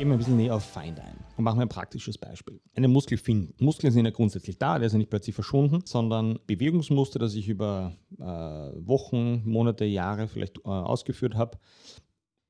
[0.00, 2.58] Gehen wir ein bisschen näher auf Feind ein und machen wir ein praktisches Beispiel.
[2.74, 3.52] Einen Muskel finden.
[3.62, 7.50] Muskeln sind ja grundsätzlich da, der ist ja nicht plötzlich verschwunden, sondern Bewegungsmuster, das ich
[7.50, 11.58] über äh, Wochen, Monate, Jahre vielleicht äh, ausgeführt habe,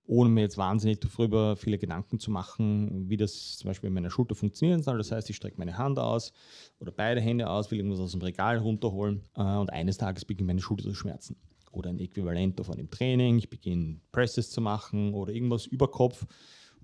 [0.05, 4.11] ohne mir jetzt wahnsinnig darüber viele Gedanken zu machen, wie das zum Beispiel in meiner
[4.11, 4.98] Schulter funktionieren soll.
[4.98, 6.32] Das heißt, ich strecke meine Hand aus
[6.79, 10.46] oder beide Hände aus, will irgendwas aus dem Regal runterholen äh, und eines Tages beginnt
[10.46, 11.35] meine Schulter zu schmerzen.
[11.73, 16.29] Oder ein Äquivalent von dem Training, ich beginne Presses zu machen oder irgendwas über Kopf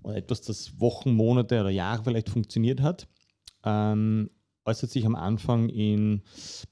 [0.03, 3.07] oder etwas, das Wochen, Monate oder Jahre vielleicht funktioniert hat,
[3.63, 4.29] ähm,
[4.65, 6.23] äußert sich am Anfang in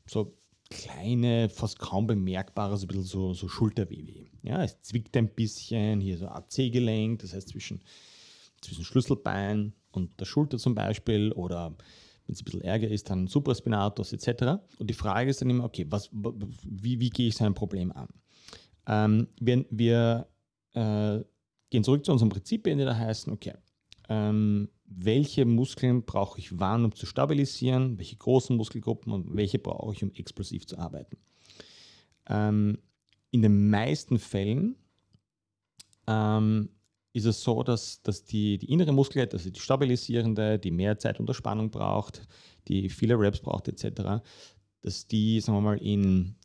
[0.06, 0.38] so
[0.70, 4.26] kleine, fast kaum bemerkbare, so ein bisschen so, so Schulterweh.
[4.42, 7.82] Ja, es zwickt ein bisschen, hier so AC-Gelenk, das heißt zwischen,
[8.62, 11.76] zwischen Schlüsselbein und der Schulter zum Beispiel oder
[12.26, 14.60] wenn es ein bisschen ärger ist, dann Supraspinatus etc.
[14.80, 17.92] Und die Frage ist dann immer, okay, was, wie, wie gehe ich so ein Problem
[17.92, 18.08] an?
[18.88, 20.28] Ähm, wir wir
[20.74, 21.20] äh,
[21.76, 23.54] gehen zurück zu unserem Prinzipien, die da heißen, okay,
[24.08, 29.94] ähm, welche Muskeln brauche ich wann, um zu stabilisieren, welche großen Muskelgruppen und welche brauche
[29.94, 31.18] ich, um explosiv zu arbeiten.
[32.28, 32.78] Ähm,
[33.32, 34.78] in den meisten Fällen
[36.08, 36.70] ähm,
[37.14, 41.20] ist es so, dass, dass die, die innere Muskelkette, also die stabilisierende, die mehr Zeit
[41.20, 42.28] unter Spannung braucht,
[42.68, 44.24] die viele Reps braucht etc.,
[44.82, 46.36] dass die, sagen wir mal, in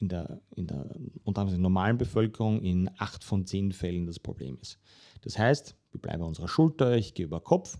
[0.00, 0.88] in der, in der
[1.22, 4.78] unter anderem normalen Bevölkerung in acht von zehn Fällen das Problem ist.
[5.22, 7.78] Das heißt, wir bleiben bei unserer Schulter, ich gehe über Kopf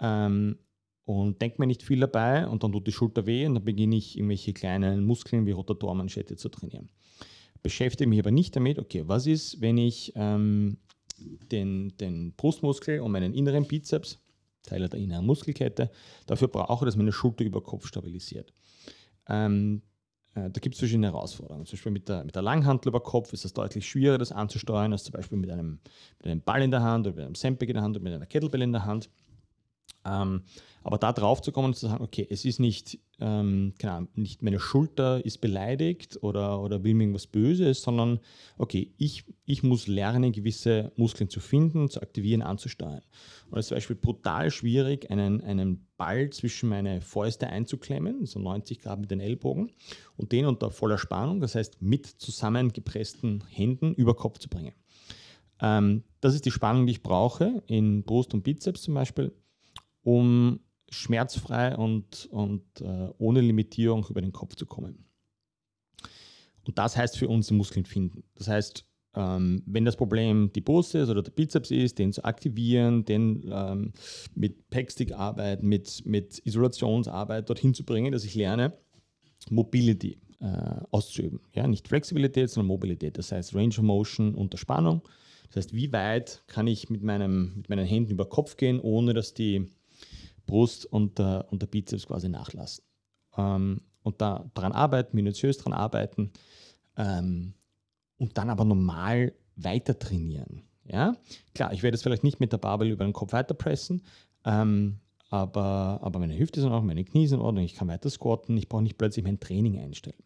[0.00, 0.58] ähm,
[1.04, 3.96] und denke mir nicht viel dabei und dann tut die Schulter weh und dann beginne
[3.96, 6.90] ich irgendwelche kleinen Muskeln wie Rotatormanschette zu trainieren.
[7.62, 10.78] Beschäftige mich aber nicht damit, okay, was ist, wenn ich ähm,
[11.18, 14.20] den, den Brustmuskel und meinen inneren Bizeps,
[14.62, 15.90] Teile der inneren Muskelkette,
[16.26, 18.52] dafür brauche, dass meine Schulter über Kopf stabilisiert.
[19.28, 19.97] Ähm, äh,
[20.34, 21.66] da gibt es verschiedene Herausforderungen.
[21.66, 24.92] Zum Beispiel mit der, mit der Langhantel über Kopf ist es deutlich schwieriger, das anzusteuern,
[24.92, 25.80] als zum Beispiel mit einem,
[26.18, 28.12] mit einem Ball in der Hand oder mit einem Sandbag in der Hand oder mit
[28.12, 29.10] einer Kettlebell in der Hand.
[30.04, 30.42] Ähm,
[30.82, 34.42] aber da drauf zu kommen und zu sagen, okay, es ist nicht, ähm, keine nicht
[34.42, 38.20] meine Schulter ist beleidigt oder, oder will mir irgendwas Böses, sondern
[38.58, 43.02] okay, ich, ich muss lernen, gewisse Muskeln zu finden, zu aktivieren, anzusteuern.
[43.50, 48.38] Und es ist zum Beispiel brutal schwierig, einen, einen Ball zwischen meine Fäuste einzuklemmen, so
[48.38, 49.72] 90 Grad mit den Ellbogen,
[50.16, 54.74] und den unter voller Spannung, das heißt mit zusammengepressten Händen über Kopf zu bringen.
[55.60, 59.32] Ähm, das ist die Spannung, die ich brauche in Brust und Bizeps zum Beispiel
[60.02, 60.60] um
[60.90, 65.04] schmerzfrei und, und äh, ohne Limitierung über den Kopf zu kommen.
[66.64, 68.24] Und das heißt für uns Muskeln finden.
[68.34, 72.24] Das heißt, ähm, wenn das Problem die Brust ist oder der Bizeps ist, den zu
[72.24, 73.92] aktivieren, den ähm,
[74.34, 78.74] mit Packstick arbeiten, mit, mit Isolationsarbeit dorthin zu bringen, dass ich lerne,
[79.50, 81.40] Mobility äh, auszuüben.
[81.54, 83.18] Ja, nicht Flexibilität, sondern Mobilität.
[83.18, 85.02] Das heißt Range of Motion unter Spannung.
[85.48, 89.14] Das heißt, wie weit kann ich mit, meinem, mit meinen Händen über Kopf gehen, ohne
[89.14, 89.66] dass die
[90.48, 92.84] Brust und der, und der Bizeps quasi nachlassen.
[93.36, 96.32] Ähm, und da daran arbeiten, minutiös daran arbeiten
[96.96, 97.54] ähm,
[98.16, 100.62] und dann aber normal weiter trainieren.
[100.84, 101.14] Ja?
[101.54, 104.02] Klar, ich werde jetzt vielleicht nicht mit der Barbel über den Kopf weiterpressen,
[104.44, 104.98] ähm,
[105.30, 108.56] aber, aber meine Hüfte sind auch, meine Knie sind in Ordnung, ich kann weiter squatten,
[108.56, 110.22] ich brauche nicht plötzlich mein Training einstellen.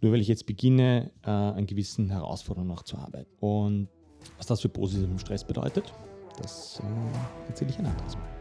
[0.00, 3.32] Nur weil ich jetzt beginne, äh, an gewissen Herausforderungen noch zu arbeiten.
[3.40, 3.88] Und
[4.36, 5.94] was das für positiven Stress bedeutet,
[6.42, 8.33] das äh, erzähle ich ein anderes Mal.